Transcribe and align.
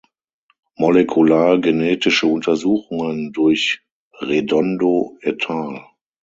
Molekular-genetische 0.79 2.25
Untersuchungen 2.25 3.33
durch 3.33 3.83
Redondo 4.19 5.15
et 5.21 5.47
al. 5.47 5.85